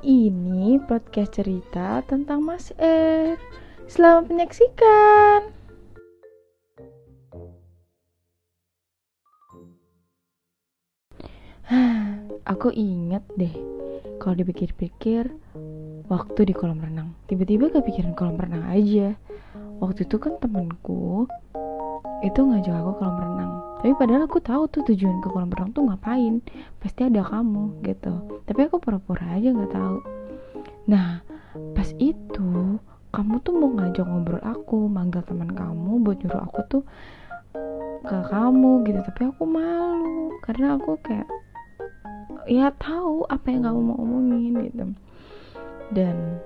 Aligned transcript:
ini 0.00 0.80
podcast 0.88 1.36
cerita 1.36 2.00
tentang 2.08 2.40
Mas 2.40 2.72
R. 2.80 3.36
Selamat 3.84 4.32
menyaksikan. 4.32 5.52
Aku 12.56 12.72
inget 12.72 13.20
deh, 13.36 13.52
kalau 14.16 14.40
dipikir-pikir, 14.40 15.28
waktu 16.08 16.40
di 16.48 16.54
kolam 16.56 16.80
renang. 16.80 17.12
Tiba-tiba 17.28 17.68
kepikiran 17.68 18.16
kolam 18.16 18.40
renang 18.40 18.64
aja. 18.72 19.12
Waktu 19.84 20.08
itu 20.08 20.16
kan 20.16 20.40
temenku 20.40 21.28
itu 22.20 22.40
ngajak 22.44 22.74
aku 22.76 22.92
kolam 23.00 23.16
renang. 23.16 23.52
Tapi 23.80 23.92
padahal 23.96 24.28
aku 24.28 24.38
tahu 24.44 24.68
tuh 24.68 24.84
tujuan 24.92 25.24
ke 25.24 25.28
kolam 25.32 25.48
renang 25.48 25.72
tuh 25.72 25.88
ngapain. 25.88 26.44
Pasti 26.80 27.08
ada 27.08 27.24
kamu 27.24 27.80
gitu. 27.84 28.14
Tapi 28.44 28.60
aku 28.68 28.76
pura-pura 28.76 29.24
aja 29.36 29.48
nggak 29.48 29.72
tahu. 29.72 29.96
Nah, 30.92 31.24
pas 31.72 31.88
itu 31.96 32.76
kamu 33.10 33.34
tuh 33.42 33.54
mau 33.56 33.72
ngajak 33.74 34.04
ngobrol 34.04 34.42
aku, 34.44 34.86
manggil 34.86 35.24
teman 35.24 35.50
kamu 35.50 36.04
buat 36.04 36.20
nyuruh 36.20 36.42
aku 36.44 36.60
tuh 36.68 36.82
ke 38.04 38.18
kamu 38.28 38.84
gitu. 38.84 39.00
Tapi 39.00 39.20
aku 39.32 39.42
malu 39.48 40.36
karena 40.44 40.76
aku 40.76 41.00
kayak 41.00 41.28
ya 42.48 42.68
tahu 42.76 43.24
apa 43.32 43.46
yang 43.48 43.64
kamu 43.64 43.80
mau 43.80 43.96
omongin 43.96 44.54
gitu. 44.68 44.84
Dan 45.90 46.38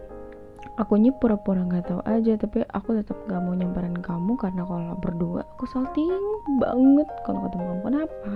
aku 0.75 0.99
pura-pura 1.23 1.63
nggak 1.63 1.87
tahu 1.87 2.01
aja 2.03 2.35
tapi 2.35 2.67
aku 2.75 2.99
tetap 2.99 3.15
gak 3.31 3.39
mau 3.39 3.55
nyamperin 3.55 3.95
kamu 3.95 4.35
karena 4.35 4.67
kalau 4.67 4.99
berdua 4.99 5.47
aku 5.55 5.71
salting 5.71 6.11
banget 6.59 7.09
kalau 7.23 7.47
ketemu 7.47 7.65
kamu. 7.71 7.83
Kenapa? 7.87 8.33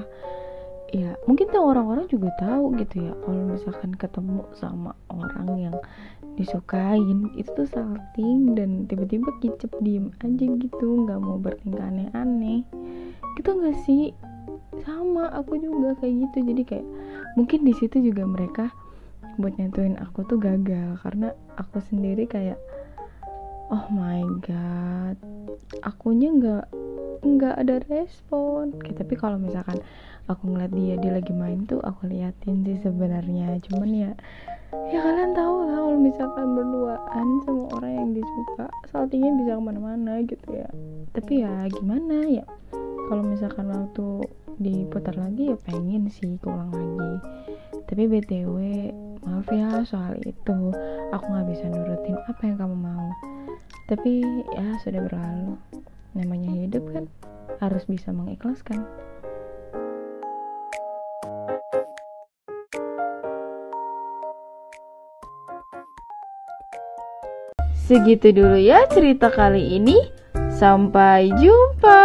Ya 0.89 1.11
mungkin 1.29 1.53
tuh 1.53 1.61
orang-orang 1.69 2.09
juga 2.09 2.33
tahu 2.41 2.73
gitu 2.81 3.11
ya 3.11 3.13
kalau 3.27 3.43
misalkan 3.53 3.93
ketemu 3.93 4.41
sama 4.57 4.97
orang 5.13 5.49
yang 5.59 5.77
disukain 6.39 7.29
itu 7.35 7.51
tuh 7.53 7.69
salting 7.69 8.55
dan 8.55 8.87
tiba-tiba 8.87 9.29
kicep 9.43 9.69
diem 9.83 10.15
aja 10.23 10.47
gitu 10.47 10.87
nggak 11.05 11.19
mau 11.19 11.37
bertingkah 11.37 11.91
aneh-aneh. 11.91 12.63
Gitu 13.35 13.51
nggak 13.51 13.77
sih? 13.85 14.15
Sama 14.87 15.29
aku 15.35 15.59
juga 15.59 15.99
kayak 15.99 16.31
gitu. 16.31 16.55
Jadi 16.55 16.63
kayak 16.63 16.87
mungkin 17.35 17.67
di 17.67 17.75
situ 17.75 17.99
juga 18.01 18.23
mereka 18.25 18.71
buat 19.39 19.55
nyentuhin 19.57 19.97
aku 20.03 20.27
tuh 20.27 20.37
gagal. 20.37 20.99
Karena 21.01 21.33
aku 21.57 21.81
sendiri 21.81 22.27
kayak 22.27 22.59
oh 23.69 23.87
my 23.93 24.25
god 24.43 25.17
akunya 25.85 26.33
nggak 26.33 26.67
nggak 27.25 27.55
ada 27.59 27.77
respon. 27.91 28.73
Oke, 28.79 28.95
tapi 28.95 29.15
kalau 29.19 29.37
misalkan 29.37 29.83
aku 30.31 30.49
ngeliat 30.49 30.73
dia 30.73 30.95
dia 31.01 31.13
lagi 31.19 31.33
main 31.35 31.67
tuh 31.67 31.83
aku 31.83 32.07
liatin 32.07 32.63
sih 32.63 32.79
sebenarnya. 32.81 33.59
Cuman 33.67 33.91
ya 33.91 34.13
ya 34.93 34.99
kalian 35.01 35.33
tahu 35.33 35.55
lah 35.65 35.79
kalau 35.81 35.99
misalkan 36.01 36.47
berduaan 36.57 37.27
sama 37.45 37.65
orang 37.77 37.93
yang 37.97 38.11
disuka 38.17 38.67
saltingnya 38.89 39.33
bisa 39.41 39.53
ke 39.57 39.63
mana-mana 39.63 40.13
gitu 40.25 40.49
ya. 40.53 40.69
Tapi 41.13 41.43
ya 41.43 41.67
gimana 41.73 42.17
ya 42.29 42.45
kalau 43.09 43.25
misalkan 43.25 43.73
waktu 43.73 44.29
diputar 44.59 45.15
lagi 45.17 45.55
ya 45.55 45.57
pengen 45.59 46.07
sih 46.13 46.39
keulang 46.39 46.71
lagi. 46.71 47.13
Tapi 47.89 48.05
btw 48.05 48.57
maaf 49.25 49.49
ya 49.51 49.83
soal 49.87 50.19
itu 50.23 50.59
aku 51.11 51.25
nggak 51.27 51.49
bisa 51.51 51.65
nurutin 51.71 52.17
apa 52.27 52.43
yang 52.45 52.57
kamu 52.59 52.77
mau 52.77 53.09
tapi 53.89 54.21
ya 54.53 54.69
sudah 54.85 55.01
berlalu 55.07 55.57
namanya 56.13 56.51
hidup 56.53 56.85
kan 56.93 57.05
harus 57.59 57.85
bisa 57.89 58.13
mengikhlaskan 58.15 58.85
Segitu 67.89 68.37
dulu 68.37 68.61
ya 68.61 68.85
cerita 68.93 69.33
kali 69.33 69.81
ini. 69.81 69.97
Sampai 70.61 71.33
jumpa. 71.41 72.05